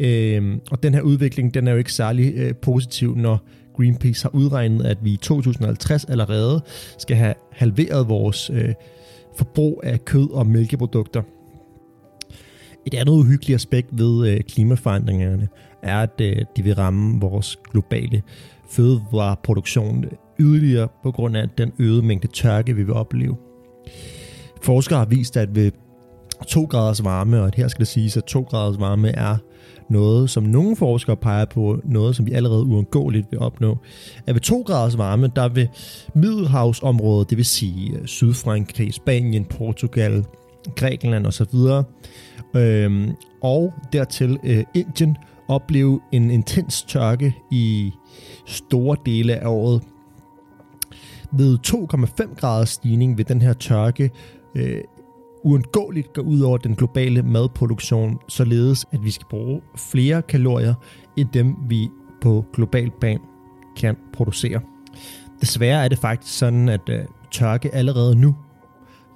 Øhm, 0.00 0.60
og 0.70 0.82
den 0.82 0.94
her 0.94 1.00
udvikling, 1.00 1.54
den 1.54 1.68
er 1.68 1.72
jo 1.72 1.78
ikke 1.78 1.92
særlig 1.92 2.34
øh, 2.36 2.54
positiv, 2.54 3.16
når 3.16 3.44
Greenpeace 3.76 4.22
har 4.22 4.30
udregnet, 4.34 4.84
at 4.84 4.98
vi 5.02 5.12
i 5.12 5.16
2050 5.16 6.04
allerede 6.04 6.60
skal 6.98 7.16
have 7.16 7.34
halveret 7.52 8.08
vores 8.08 8.50
øh, 8.50 8.74
forbrug 9.36 9.80
af 9.84 10.04
kød 10.04 10.30
og 10.30 10.46
mælkeprodukter. 10.46 11.22
Et 12.86 12.94
andet 12.94 13.12
uhyggeligt 13.12 13.54
aspekt 13.54 13.88
ved 13.92 14.28
øh, 14.28 14.40
klimaforandringerne 14.40 15.48
er, 15.82 15.98
at 15.98 16.20
øh, 16.20 16.36
de 16.56 16.62
vil 16.62 16.74
ramme 16.74 17.20
vores 17.20 17.58
globale 17.72 18.22
fødevareproduktion 18.70 20.04
yderligere 20.40 20.88
på 21.02 21.10
grund 21.10 21.36
af 21.36 21.48
den 21.58 21.72
øgede 21.78 22.02
mængde 22.02 22.26
tørke, 22.26 22.76
vi 22.76 22.82
vil 22.82 22.94
opleve. 22.94 23.36
Forskere 24.62 24.98
har 24.98 25.06
vist, 25.06 25.36
at 25.36 25.54
ved 25.54 25.70
2 26.46 26.64
graders 26.64 27.04
varme, 27.04 27.42
og 27.42 27.50
her 27.56 27.68
skal 27.68 27.80
det 27.80 27.88
siges, 27.88 28.16
at 28.16 28.24
2 28.24 28.42
graders 28.42 28.80
varme 28.80 29.08
er 29.08 29.36
noget, 29.90 30.30
som 30.30 30.42
nogle 30.42 30.76
forskere 30.76 31.16
peger 31.16 31.44
på, 31.44 31.80
noget, 31.84 32.16
som 32.16 32.26
vi 32.26 32.32
allerede 32.32 32.62
uundgåeligt 32.62 33.26
vil 33.30 33.40
opnå. 33.40 33.78
At 34.26 34.34
ved 34.34 34.40
2 34.40 34.62
graders 34.66 34.98
varme, 34.98 35.30
der 35.36 35.48
vil 35.48 35.68
Middelhavsområdet, 36.14 37.30
det 37.30 37.38
vil 37.38 37.44
sige 37.44 37.92
øh, 37.92 38.06
Sydfrankrig, 38.06 38.94
Spanien, 38.94 39.44
Portugal, 39.44 40.24
Grækenland 40.76 41.26
osv., 41.26 41.56
øhm, 42.54 43.10
og 43.42 43.72
dertil 43.92 44.38
øh, 44.44 44.64
Indien, 44.74 45.16
opleve 45.48 46.00
en 46.12 46.30
intens 46.30 46.82
tørke 46.82 47.34
i 47.52 47.92
store 48.46 48.96
dele 49.06 49.36
af 49.36 49.48
året. 49.48 49.82
Ved 51.32 51.58
2,5 51.66 52.34
graders 52.34 52.68
stigning 52.68 53.18
ved 53.18 53.24
den 53.24 53.42
her 53.42 53.52
tørke 53.52 54.10
øh, 54.54 54.80
uundgåeligt 55.44 56.12
gå 56.12 56.20
ud 56.20 56.40
over 56.40 56.58
den 56.58 56.74
globale 56.74 57.22
madproduktion, 57.22 58.18
således 58.28 58.86
at 58.92 59.04
vi 59.04 59.10
skal 59.10 59.26
bruge 59.30 59.60
flere 59.76 60.22
kalorier 60.22 60.74
end 61.16 61.28
dem, 61.32 61.56
vi 61.68 61.88
på 62.22 62.44
global 62.52 62.90
plan 63.00 63.20
kan 63.76 63.96
producere. 64.12 64.60
Desværre 65.40 65.84
er 65.84 65.88
det 65.88 65.98
faktisk 65.98 66.38
sådan, 66.38 66.68
at 66.68 66.88
øh, 66.88 67.00
tørke 67.30 67.74
allerede 67.74 68.16
nu 68.16 68.36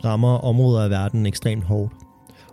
rammer 0.05 0.39
områder 0.39 0.85
af 0.85 0.91
verden 0.91 1.27
ekstremt 1.27 1.65
hårdt. 1.65 1.95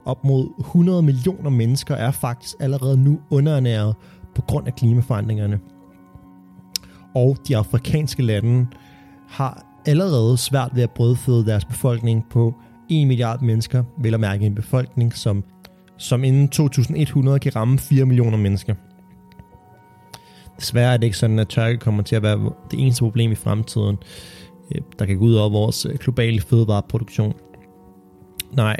Op 0.05 0.23
mod 0.23 0.49
100 0.59 1.01
millioner 1.01 1.49
mennesker 1.49 1.95
er 1.95 2.11
faktisk 2.11 2.55
allerede 2.59 2.97
nu 2.97 3.19
underernæret 3.29 3.95
på 4.35 4.41
grund 4.41 4.67
af 4.67 4.75
klimaforandringerne. 4.75 5.59
Og 7.15 7.37
de 7.47 7.57
afrikanske 7.57 8.23
lande 8.23 8.67
har 9.29 9.81
allerede 9.85 10.37
svært 10.37 10.71
ved 10.73 10.83
at 10.83 10.91
brødføde 10.91 11.45
deres 11.45 11.65
befolkning 11.65 12.25
på 12.29 12.53
1 12.89 13.07
milliard 13.07 13.41
mennesker, 13.41 13.83
vil 14.01 14.13
at 14.13 14.19
mærke 14.19 14.45
en 14.45 14.55
befolkning, 14.55 15.13
som, 15.13 15.43
som 15.97 16.23
inden 16.23 16.49
2100 16.49 17.39
kan 17.39 17.55
ramme 17.55 17.79
4 17.79 18.05
millioner 18.05 18.37
mennesker. 18.37 18.75
Desværre 20.59 20.93
er 20.93 20.97
det 20.97 21.03
ikke 21.03 21.17
sådan, 21.17 21.39
at 21.39 21.47
tørke 21.47 21.77
kommer 21.77 22.03
til 22.03 22.15
at 22.15 22.23
være 22.23 22.53
det 22.71 22.79
eneste 22.79 23.01
problem 23.03 23.31
i 23.31 23.35
fremtiden, 23.35 23.97
øh, 24.75 24.81
der 24.99 25.05
kan 25.05 25.17
gå 25.17 25.25
ud 25.25 25.33
over 25.33 25.49
vores 25.49 25.85
øh, 25.85 25.95
globale 25.95 26.41
fødevareproduktion. 26.41 27.33
Nej, 28.51 28.77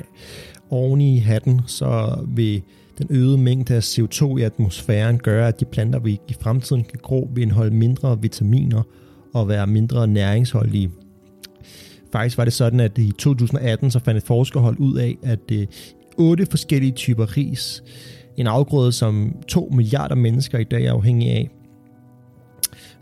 oven 0.70 1.02
i 1.02 1.20
hatten, 1.20 1.62
så 1.66 2.20
vil 2.28 2.62
den 2.98 3.08
øgede 3.10 3.38
mængde 3.38 3.76
af 3.76 3.80
CO2 3.80 4.38
i 4.38 4.42
atmosfæren 4.42 5.18
gøre, 5.18 5.48
at 5.48 5.60
de 5.60 5.66
planter, 5.66 6.00
vi 6.00 6.20
i 6.28 6.36
fremtiden 6.42 6.84
kan 6.84 7.00
gro, 7.02 7.30
vil 7.34 7.42
indeholde 7.42 7.76
mindre 7.76 8.22
vitaminer 8.22 8.84
og 9.34 9.48
være 9.48 9.68
mindre 9.68 10.08
næringsholdige. 10.08 10.92
Faktisk 12.12 12.38
var 12.38 12.44
det 12.44 12.54
sådan, 12.54 12.80
at 12.80 12.98
i 12.98 13.12
2018 13.12 13.92
så 13.92 14.00
fandt 14.00 14.18
et 14.18 14.24
forskerhold 14.24 14.80
ud 14.80 14.98
af, 14.98 15.18
at 15.24 15.52
øh, 15.52 15.68
otte 16.18 16.46
forskellige 16.46 16.92
typer 16.92 17.38
ris, 17.38 17.84
en 18.38 18.48
afgrøde, 18.48 18.92
som 18.92 19.36
2 19.48 19.70
milliarder 19.74 20.16
mennesker 20.16 20.58
i 20.58 20.64
dag 20.64 20.86
er 20.86 20.94
afhængige 20.94 21.32
af, 21.32 21.50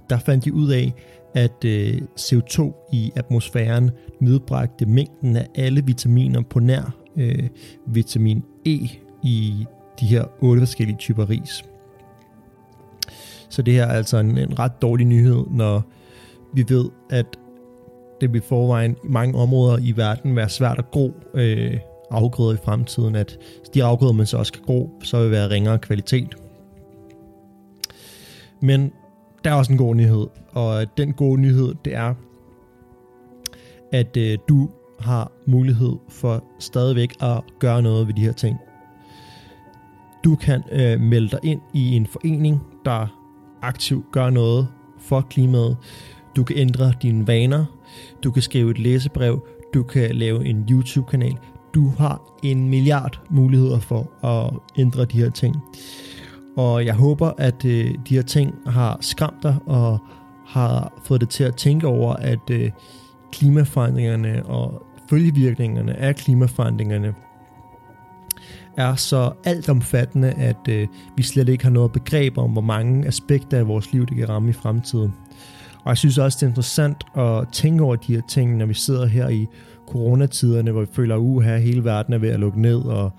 der 0.09 0.19
fandt 0.19 0.45
de 0.45 0.53
ud 0.53 0.71
af, 0.71 0.93
at 1.33 1.65
øh, 1.65 2.01
CO2 2.19 2.89
i 2.93 3.11
atmosfæren 3.15 3.91
nedbragte 4.21 4.85
mængden 4.85 5.35
af 5.35 5.47
alle 5.55 5.85
vitaminer 5.85 6.41
på 6.41 6.59
nær 6.59 6.95
øh, 7.17 7.49
vitamin 7.87 8.43
E 8.65 8.89
i 9.23 9.65
de 9.99 10.05
her 10.05 10.23
otte 10.43 10.61
forskellige 10.61 10.97
typer 10.97 11.29
ris. 11.29 11.65
Så 13.49 13.61
det 13.61 13.73
her 13.73 13.83
er 13.83 13.93
altså 13.93 14.17
en, 14.17 14.37
en 14.37 14.59
ret 14.59 14.81
dårlig 14.81 15.05
nyhed, 15.05 15.43
når 15.51 15.91
vi 16.53 16.65
ved, 16.69 16.89
at 17.09 17.39
det 18.21 18.33
vil 18.33 18.41
forvejen 18.41 18.91
i 19.03 19.07
mange 19.07 19.37
områder 19.39 19.77
i 19.77 19.97
verden 19.97 20.35
være 20.35 20.49
svært 20.49 20.79
at 20.79 20.91
gro 20.91 21.13
øh, 21.33 21.77
afgrøder 22.11 22.53
i 22.53 22.57
fremtiden, 22.65 23.15
at 23.15 23.37
de 23.73 23.83
afgrøder, 23.83 24.13
man 24.13 24.25
så 24.25 24.37
også 24.37 24.53
kan 24.53 24.63
gro, 24.63 24.91
så 25.03 25.21
vil 25.21 25.31
være 25.31 25.49
ringere 25.49 25.79
kvalitet. 25.79 26.35
Men 28.61 28.91
der 29.43 29.51
er 29.51 29.55
også 29.55 29.71
en 29.71 29.77
god 29.77 29.95
nyhed, 29.95 30.27
og 30.51 30.97
den 30.97 31.13
gode 31.13 31.41
nyhed, 31.41 31.75
det 31.85 31.95
er, 31.95 32.13
at 33.91 34.17
øh, 34.17 34.37
du 34.49 34.69
har 34.99 35.31
mulighed 35.45 35.93
for 36.09 36.43
stadigvæk 36.59 37.15
at 37.21 37.43
gøre 37.59 37.81
noget 37.81 38.07
ved 38.07 38.13
de 38.13 38.21
her 38.21 38.31
ting. 38.31 38.57
Du 40.23 40.35
kan 40.35 40.63
øh, 40.71 40.99
melde 40.99 41.29
dig 41.29 41.39
ind 41.43 41.61
i 41.73 41.95
en 41.95 42.07
forening, 42.07 42.61
der 42.85 43.07
aktivt 43.61 44.05
gør 44.11 44.29
noget 44.29 44.67
for 44.99 45.21
klimaet. 45.21 45.77
Du 46.37 46.43
kan 46.43 46.57
ændre 46.57 46.93
dine 47.01 47.27
vaner. 47.27 47.65
Du 48.23 48.31
kan 48.31 48.41
skrive 48.41 48.71
et 48.71 48.79
læsebrev. 48.79 49.47
Du 49.73 49.83
kan 49.83 50.15
lave 50.15 50.45
en 50.45 50.67
YouTube-kanal. 50.69 51.37
Du 51.73 51.93
har 51.97 52.21
en 52.43 52.69
milliard 52.69 53.21
muligheder 53.29 53.79
for 53.79 54.25
at 54.25 54.53
ændre 54.77 55.05
de 55.05 55.17
her 55.17 55.29
ting. 55.29 55.55
Og 56.57 56.85
jeg 56.85 56.93
håber, 56.93 57.31
at 57.37 57.65
øh, 57.65 57.95
de 58.09 58.15
her 58.15 58.21
ting 58.21 58.55
har 58.67 58.97
skræmt 59.01 59.43
dig 59.43 59.55
og 59.65 59.99
har 60.47 61.01
fået 61.05 61.21
dig 61.21 61.29
til 61.29 61.43
at 61.43 61.55
tænke 61.55 61.87
over, 61.87 62.13
at 62.13 62.49
øh, 62.51 62.71
klimaforandringerne 63.31 64.45
og 64.45 64.85
følgevirkningerne 65.09 65.97
af 65.97 66.15
klimaforandringerne 66.15 67.13
er 68.77 68.95
så 68.95 69.31
altomfattende, 69.43 70.31
at 70.31 70.67
øh, 70.69 70.87
vi 71.15 71.23
slet 71.23 71.49
ikke 71.49 71.63
har 71.63 71.71
noget 71.71 71.91
begreb 71.91 72.37
om, 72.37 72.51
hvor 72.51 72.61
mange 72.61 73.07
aspekter 73.07 73.57
af 73.57 73.67
vores 73.67 73.93
liv, 73.93 74.05
det 74.05 74.17
kan 74.17 74.29
ramme 74.29 74.49
i 74.49 74.53
fremtiden. 74.53 75.13
Og 75.87 75.91
jeg 75.91 75.97
synes 75.97 76.17
også, 76.17 76.37
det 76.37 76.43
er 76.43 76.47
interessant 76.47 76.97
at 77.17 77.47
tænke 77.53 77.83
over 77.83 77.95
de 77.95 78.15
her 78.15 78.21
ting, 78.29 78.57
når 78.57 78.65
vi 78.65 78.73
sidder 78.73 79.05
her 79.05 79.29
i 79.29 79.45
coronatiderne, 79.87 80.71
hvor 80.71 80.81
vi 80.81 80.87
føler, 80.93 81.41
at 81.41 81.61
hele 81.61 81.83
verden 81.83 82.13
er 82.13 82.17
ved 82.17 82.29
at 82.29 82.39
lukke 82.39 82.61
ned, 82.61 82.77
og 82.77 83.11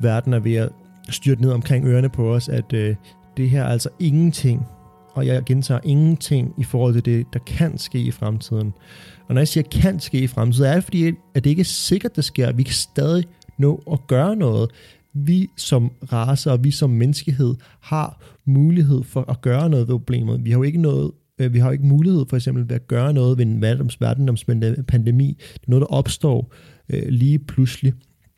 verden 0.00 0.32
er 0.32 0.38
ved 0.38 0.54
at 0.54 0.68
styrte 1.08 1.42
ned 1.42 1.50
omkring 1.50 1.86
ørerne 1.86 2.08
på 2.08 2.34
os, 2.34 2.48
at 2.48 2.72
øh, 2.72 2.96
det 3.36 3.50
her 3.50 3.62
er 3.62 3.68
altså 3.68 3.88
ingenting, 3.98 4.66
og 5.14 5.26
jeg 5.26 5.44
gentager 5.44 5.80
ingenting 5.84 6.54
i 6.58 6.64
forhold 6.64 6.94
til 6.94 7.04
det, 7.04 7.26
der 7.32 7.38
kan 7.38 7.78
ske 7.78 7.98
i 7.98 8.10
fremtiden. 8.10 8.72
Og 9.28 9.34
når 9.34 9.40
jeg 9.40 9.48
siger 9.48 9.64
kan 9.64 10.00
ske 10.00 10.18
i 10.18 10.26
fremtiden, 10.26 10.70
er 10.70 10.74
det 10.74 10.84
fordi, 10.84 11.06
at 11.06 11.44
det 11.44 11.46
ikke 11.46 11.60
er 11.60 11.64
sikkert, 11.64 12.16
det 12.16 12.24
sker. 12.24 12.52
Vi 12.52 12.62
kan 12.62 12.74
stadig 12.74 13.24
nå 13.58 13.82
at 13.92 14.06
gøre 14.06 14.36
noget. 14.36 14.70
Vi 15.14 15.48
som 15.56 15.90
race 16.12 16.50
og 16.52 16.64
vi 16.64 16.70
som 16.70 16.90
menneskehed 16.90 17.54
har 17.80 18.22
mulighed 18.44 19.02
for 19.02 19.30
at 19.30 19.40
gøre 19.40 19.70
noget 19.70 19.88
ved 19.88 19.94
problemet. 19.94 20.44
Vi 20.44 20.50
har 20.50 20.58
jo 20.58 20.62
ikke 20.62 20.80
noget 20.80 21.10
Øh, 21.40 21.54
vi 21.54 21.58
har 21.58 21.66
jo 21.66 21.72
ikke 21.72 21.86
mulighed 21.86 22.24
for 22.28 22.36
eksempel 22.36 22.68
ved 22.68 22.76
at 22.76 22.88
gøre 22.88 23.12
noget 23.12 23.38
ved 23.38 23.46
en 23.46 23.62
verdensomspændende 23.62 24.74
øh, 24.78 24.84
pandemi. 24.84 25.36
Det 25.38 25.62
er 25.62 25.70
noget, 25.70 25.80
der 25.80 25.86
opstår 25.86 26.52
øh, 26.88 27.08
lige 27.08 27.38
pludselig. 27.38 27.92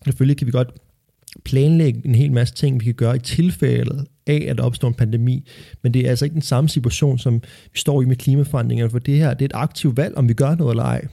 Selvfølgelig 0.04 0.36
kan 0.36 0.46
vi 0.46 0.52
godt 0.52 0.72
planlægge 1.44 2.00
en 2.04 2.14
hel 2.14 2.32
masse 2.32 2.54
ting, 2.54 2.80
vi 2.80 2.84
kan 2.84 2.94
gøre 2.94 3.16
i 3.16 3.18
tilfælde 3.18 4.04
af, 4.26 4.46
at 4.48 4.58
der 4.58 4.64
opstår 4.64 4.88
en 4.88 4.94
pandemi. 4.94 5.48
Men 5.82 5.94
det 5.94 6.06
er 6.06 6.10
altså 6.10 6.24
ikke 6.24 6.34
den 6.34 6.42
samme 6.42 6.68
situation, 6.68 7.18
som 7.18 7.42
vi 7.72 7.78
står 7.78 8.02
i 8.02 8.04
med 8.04 8.16
klimaforandringerne, 8.16 8.90
for 8.90 8.98
det 8.98 9.18
her 9.18 9.34
det 9.34 9.42
er 9.42 9.46
et 9.46 9.62
aktivt 9.62 9.96
valg, 9.96 10.16
om 10.16 10.28
vi 10.28 10.34
gør 10.34 10.54
noget 10.54 10.72
eller 10.72 10.84
ej. 10.84 11.06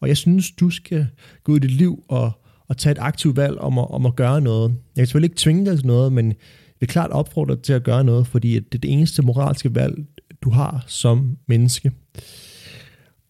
Og 0.00 0.08
jeg 0.08 0.16
synes, 0.16 0.50
du 0.50 0.70
skal 0.70 1.06
gå 1.44 1.52
ud 1.52 1.56
i 1.56 1.60
dit 1.60 1.70
liv 1.70 2.04
og, 2.08 2.32
og 2.68 2.76
tage 2.76 2.92
et 2.92 2.98
aktivt 2.98 3.36
valg 3.36 3.58
om 3.58 3.78
at, 3.78 3.90
om 3.90 4.06
at 4.06 4.16
gøre 4.16 4.40
noget. 4.40 4.70
Jeg 4.70 5.00
kan 5.00 5.06
selvfølgelig 5.06 5.30
ikke 5.30 5.40
tvinge 5.40 5.66
dig 5.66 5.78
til 5.78 5.86
noget, 5.86 6.12
men 6.12 6.26
jeg 6.26 6.36
vil 6.80 6.88
klart 6.88 7.10
opfordre 7.10 7.54
dig 7.54 7.62
til 7.62 7.72
at 7.72 7.82
gøre 7.82 8.04
noget, 8.04 8.26
fordi 8.26 8.54
det 8.54 8.74
er 8.74 8.78
det 8.78 8.92
eneste 8.92 9.22
moralske 9.22 9.74
valg, 9.74 9.94
du 10.42 10.50
har 10.50 10.84
som 10.86 11.38
menneske. 11.46 11.92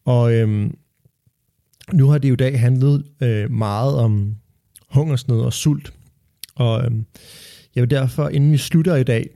Og 0.05 0.35
øhm, 0.35 0.77
nu 1.93 2.09
har 2.09 2.19
det 2.19 2.29
jo 2.29 2.35
i 2.35 2.37
dag 2.37 2.61
handlet 2.61 3.05
øh, 3.21 3.51
meget 3.51 3.97
om 3.97 4.37
hungersnød 4.89 5.41
og 5.41 5.53
sult. 5.53 5.93
Og 6.55 6.85
øhm, 6.85 7.07
jeg 7.75 7.83
vil 7.83 7.91
derfor, 7.91 8.29
inden 8.29 8.53
vi 8.53 8.57
slutter 8.57 8.97
i 8.97 9.05
dag, 9.05 9.31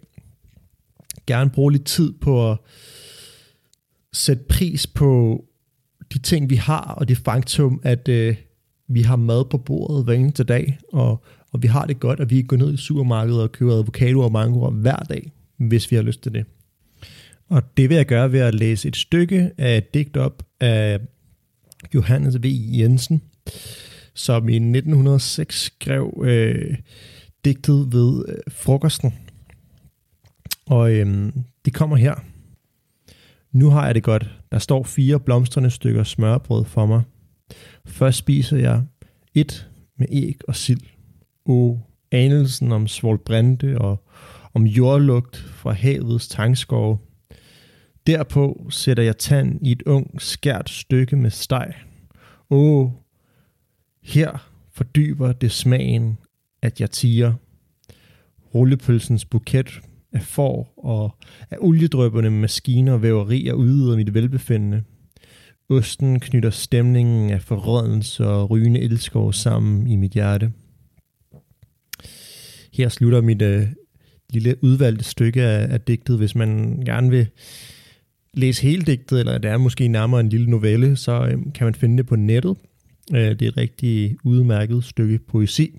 gerne 1.27 1.51
bruge 1.51 1.73
lidt 1.73 1.85
tid 1.85 2.13
på 2.13 2.51
at 2.51 2.59
sætte 4.13 4.45
pris 4.49 4.87
på 4.87 5.45
de 6.13 6.19
ting, 6.19 6.51
vi 6.51 6.57
har, 6.57 6.95
og 6.99 7.09
det 7.09 7.19
faktum, 7.19 7.81
at 7.83 8.09
øh, 8.09 8.37
vi 8.89 9.03
har 9.03 9.17
mad 9.17 9.45
på 9.51 9.59
bordet 9.59 10.05
hver 10.05 10.15
eneste 10.15 10.45
dag, 10.45 10.79
og, 10.93 11.25
og 11.53 11.63
vi 11.63 11.69
har 11.69 11.87
det 11.87 12.01
godt, 12.01 12.21
og 12.21 12.31
vi 12.31 12.43
går 12.43 12.57
ned 12.57 12.75
i 12.75 12.77
supermarkedet 12.77 13.43
og 13.43 13.53
køber 13.53 13.73
avocado 13.73 14.21
og 14.21 14.33
mango 14.33 14.71
hver 14.71 14.97
dag, 14.97 15.33
hvis 15.57 15.91
vi 15.91 15.97
har 15.97 16.03
lyst 16.03 16.23
til 16.23 16.33
det. 16.33 16.47
Og 17.49 17.77
det 17.77 17.89
vil 17.89 17.97
jeg 17.97 18.07
gøre 18.07 18.33
ved 18.33 18.41
at 18.41 18.55
læse 18.55 18.89
et 18.89 18.97
stykke 18.97 19.51
af 19.59 19.77
et 19.77 19.95
digt 19.95 20.17
op 20.17 20.43
af 20.61 21.01
Johannes 21.95 22.43
V. 22.43 22.47
Jensen, 22.79 23.23
som 24.15 24.49
i 24.49 24.55
1906 24.55 25.61
skrev 25.61 26.23
øh, 26.25 26.77
digtet 27.45 27.93
ved 27.93 28.25
øh, 28.29 28.35
frokosten. 28.49 29.15
Og 30.67 30.93
øh, 30.93 31.33
det 31.65 31.75
kommer 31.75 31.97
her. 31.97 32.15
Nu 33.53 33.71
har 33.71 33.87
jeg 33.87 33.95
det 33.95 34.03
godt. 34.03 34.31
Der 34.53 34.59
står 34.59 34.83
fire 34.83 35.21
blomstrende 35.21 35.71
stykker 35.71 36.05
smørbrød 36.05 36.65
for 36.65 36.87
mig. 36.87 37.03
Først 37.87 38.19
spiser 38.19 38.57
jeg 38.57 38.83
et 39.35 39.71
med 39.99 40.07
æg 40.11 40.39
og 40.49 40.57
sild. 40.57 40.81
Og 41.47 41.87
anelsen 42.13 42.73
om 42.73 42.87
svolbrænde 42.87 43.79
og 43.79 44.05
om 44.55 44.67
jordlugt 44.67 45.37
fra 45.37 45.73
havets 45.73 46.29
tangskove. 46.29 46.99
Derpå 48.07 48.67
sætter 48.71 49.03
jeg 49.03 49.19
tand 49.19 49.67
i 49.67 49.73
et 49.73 49.83
ung, 49.83 50.23
skært 50.23 50.71
stykke 50.71 51.17
med 51.17 51.31
steg. 51.31 51.75
Åh, 52.51 52.91
her 54.03 54.51
fordyber 54.73 55.33
det 55.33 55.53
smagen, 55.53 56.19
at 56.63 56.81
jeg 56.81 56.91
tiger. 56.91 57.33
Rullepølsens 58.55 59.25
buket 59.25 59.81
af 60.13 60.23
får 60.23 60.75
og 60.77 61.17
af 61.51 61.57
oliedrøbberne 61.61 62.31
maskiner 62.31 62.93
og 62.93 63.03
væverier 63.03 63.53
udvider 63.53 63.97
mit 63.97 64.15
velbefindende. 64.15 64.83
Osten 65.69 66.21
knytter 66.21 66.51
stemningen 66.51 67.31
af 67.31 67.43
forrådelse 67.43 68.27
og 68.27 68.51
rygende 68.51 68.81
elskov 68.81 69.33
sammen 69.33 69.87
i 69.87 69.97
mit 69.97 70.13
hjerte. 70.13 70.53
Her 72.73 72.89
slutter 72.89 73.21
mit 73.21 73.43
øh, 73.43 73.67
lille 74.31 74.65
udvalgte 74.65 75.05
stykke 75.05 75.43
af, 75.43 75.73
af 75.73 75.81
digtet. 75.81 76.19
Hvis 76.19 76.35
man 76.35 76.83
gerne 76.87 77.11
vil 77.11 77.29
læse 78.37 78.63
hele 78.63 78.83
digtet, 78.83 79.21
eller 79.21 79.39
det 79.39 79.51
er 79.51 79.59
måske 79.59 79.89
nærmere 79.89 80.21
en 80.21 80.29
lille 80.29 80.51
novelle, 80.51 80.97
så 80.97 81.27
øhm, 81.31 81.53
kan 81.53 81.65
man 81.65 81.75
finde 81.75 81.97
det 81.97 82.07
på 82.07 82.17
nettet. 82.17 82.57
Øh, 83.15 83.21
det 83.21 83.43
er 83.43 83.49
et 83.49 83.57
rigtig 83.57 84.17
udmærket 84.25 84.85
stykke 84.85 85.19
poesi. 85.19 85.79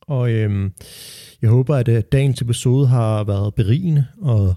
Og 0.00 0.30
øhm, 0.32 0.72
jeg 1.42 1.50
håber, 1.50 1.76
at 1.76 1.88
øh, 1.88 2.02
dagens 2.12 2.42
episode 2.42 2.86
har 2.86 3.24
været 3.24 3.54
berigende 3.54 4.06
og 4.22 4.54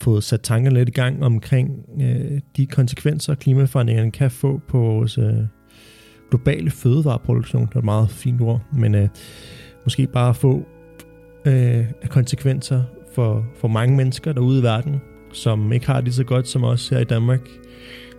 fået 0.00 0.24
sat 0.24 0.40
tankerne 0.40 0.78
lidt 0.78 0.88
i 0.88 0.92
gang 0.92 1.24
omkring 1.24 1.70
øh, 2.00 2.40
de 2.56 2.66
konsekvenser, 2.66 3.34
klimaforandringerne 3.34 4.10
kan 4.10 4.30
få 4.30 4.60
på 4.68 4.78
vores 4.78 5.18
øh, 5.18 5.34
globale 6.30 6.70
fødevareproduktion. 6.70 7.66
Det 7.66 7.74
er 7.74 7.78
et 7.78 7.84
meget 7.84 8.10
fint 8.10 8.40
ord, 8.40 8.62
men 8.72 8.94
øh, 8.94 9.08
måske 9.84 10.06
bare 10.06 10.34
få 10.34 10.66
øh, 11.44 11.84
konsekvenser 12.08 12.82
for, 13.14 13.46
for 13.56 13.68
mange 13.68 13.96
mennesker 13.96 14.32
derude 14.32 14.60
i 14.60 14.62
verden, 14.62 15.00
som 15.32 15.72
ikke 15.72 15.86
har 15.86 16.00
det 16.00 16.14
så 16.14 16.24
godt 16.24 16.48
som 16.48 16.64
os 16.64 16.88
her 16.88 16.98
i 16.98 17.04
Danmark. 17.04 17.40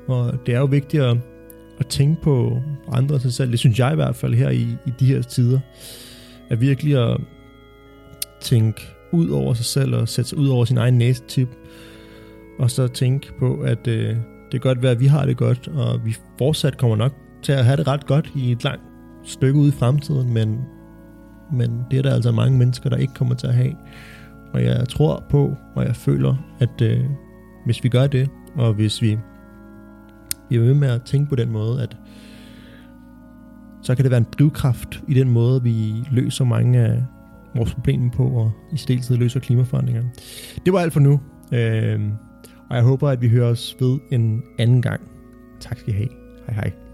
Og 0.08 0.34
det 0.46 0.56
er 0.56 0.60
jo 0.60 0.66
vigtigt 0.66 1.04
at, 1.04 1.18
at 1.80 1.88
tænke 1.88 2.22
på 2.22 2.62
andre 2.92 3.20
sig 3.20 3.34
selv. 3.34 3.52
Det 3.52 3.60
synes 3.60 3.80
jeg 3.80 3.92
i 3.92 3.96
hvert 3.96 4.16
fald 4.16 4.34
her 4.34 4.50
i, 4.50 4.68
i 4.88 4.92
de 5.00 5.06
her 5.06 5.22
tider 5.22 5.60
At 6.50 6.62
virkelig 6.62 7.12
at 7.12 7.18
tænke 8.42 8.82
ud 9.12 9.30
over 9.30 9.54
sig 9.54 9.66
selv 9.66 9.96
og 9.96 10.10
sætte 10.10 10.30
sig 10.30 10.38
ud 10.38 10.48
over 10.48 10.66
sin 10.66 10.78
egen 10.78 10.98
næstip. 10.98 11.50
Og 12.60 12.72
så 12.72 12.88
tænke 12.88 13.34
på, 13.40 13.56
at 13.56 13.88
øh, 13.88 14.16
det 14.52 14.52
kan 14.52 14.60
godt 14.60 14.82
være, 14.82 14.92
at 14.92 15.00
vi 15.00 15.06
har 15.06 15.26
det 15.26 15.38
godt, 15.38 15.68
og 15.68 16.06
vi 16.06 16.16
fortsat 16.38 16.78
kommer 16.78 16.96
nok 16.96 17.14
til 17.44 17.52
at 17.52 17.66
have 17.66 17.78
det 17.78 17.88
ret 17.88 18.06
godt 18.06 18.32
i 18.36 18.52
et 18.52 18.64
langt 18.64 18.84
stykke 19.24 19.60
ud 19.60 19.68
i 19.68 19.72
fremtiden, 19.72 20.34
men, 20.34 20.60
men 21.54 21.82
det 21.92 22.00
er 22.00 22.04
der 22.04 22.14
altså 22.14 22.32
mange 22.32 22.58
mennesker, 22.58 22.90
der 22.90 22.98
ikke 22.98 23.14
kommer 23.14 23.36
til 23.36 23.48
at 23.48 23.54
have. 23.54 23.76
Og 24.54 24.64
jeg 24.64 24.88
tror 24.90 25.24
på, 25.30 25.58
og 25.76 25.86
jeg 25.86 25.96
føler, 25.96 26.36
at 26.60 26.82
øh, 26.82 27.04
hvis 27.66 27.84
vi 27.84 27.90
gør 27.90 28.08
det, 28.08 28.30
og 28.56 28.74
hvis 28.74 29.02
vi 29.02 29.18
bliver 30.48 30.64
ved 30.64 30.74
med 30.74 30.88
at 30.88 31.02
tænke 31.02 31.30
på 31.30 31.36
den 31.36 31.52
måde, 31.52 31.84
at 31.84 31.98
så 33.82 33.96
kan 33.96 34.04
det 34.04 34.12
være 34.12 34.18
en 34.18 34.28
drivkraft 34.40 35.04
i 35.08 35.14
den 35.14 35.30
måde, 35.30 35.64
vi 35.64 35.94
løser 36.12 36.46
mange 36.46 36.80
af 36.80 37.04
vores 37.56 37.74
problemer 37.74 38.12
på, 38.12 38.24
og 38.24 38.52
i 38.74 38.78
stedet 38.78 39.20
løser 39.20 39.40
klimaforandringerne. 39.40 40.10
Det 40.66 40.74
var 40.74 40.80
alt 40.80 40.94
for 40.94 41.00
nu, 41.00 41.20
øh, 41.54 42.00
og 42.70 42.76
jeg 42.76 42.84
håber, 42.84 43.10
at 43.10 43.22
vi 43.22 43.30
hører 43.30 43.50
os 43.50 43.76
ved 43.80 44.00
en 44.12 44.44
anden 44.60 44.82
gang. 44.82 45.02
Tak 45.60 45.80
skal 45.80 45.94
I 45.94 45.98
have. 45.98 46.10
Hej 46.48 46.56
hej. 46.56 46.89